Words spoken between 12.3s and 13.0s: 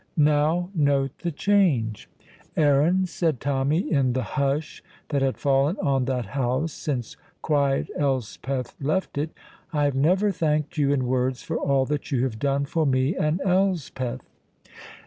done for